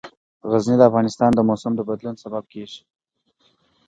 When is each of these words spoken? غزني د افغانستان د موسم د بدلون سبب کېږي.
غزني 0.51 0.75
د 0.77 0.81
افغانستان 0.89 1.29
د 1.33 1.39
موسم 1.49 1.71
د 1.75 1.81
بدلون 1.89 2.15
سبب 2.23 2.43
کېږي. 2.53 2.81